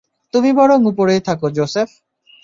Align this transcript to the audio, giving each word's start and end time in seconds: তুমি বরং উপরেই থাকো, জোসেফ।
তুমি 0.33 0.49
বরং 0.53 0.79
উপরেই 0.85 1.21
থাকো, 1.21 1.47
জোসেফ। 1.49 1.89